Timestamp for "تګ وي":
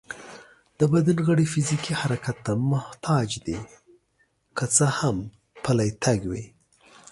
6.03-6.45